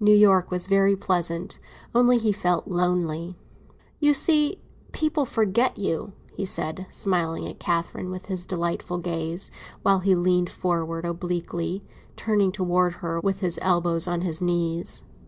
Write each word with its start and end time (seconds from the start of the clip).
New 0.00 0.10
York 0.16 0.50
was 0.50 0.66
very 0.66 0.96
pleasant, 0.96 1.60
only 1.94 2.18
he 2.18 2.32
felt 2.32 2.66
lonely. 2.66 3.36
"You 4.00 4.12
see, 4.12 4.58
people 4.90 5.24
forget 5.24 5.78
you," 5.78 6.12
he 6.34 6.44
said, 6.44 6.86
smiling 6.90 7.46
at 7.46 7.60
Catherine 7.60 8.10
with 8.10 8.26
his 8.26 8.46
delightful 8.46 8.98
gaze, 8.98 9.48
while 9.82 10.00
he 10.00 10.16
leaned 10.16 10.50
forward 10.50 11.04
obliquely, 11.04 11.84
turning 12.16 12.50
towards 12.50 12.96
her, 12.96 13.20
with 13.20 13.38
his 13.42 13.60
elbows 13.62 14.08
on 14.08 14.22
his 14.22 14.42
knees. 14.42 15.04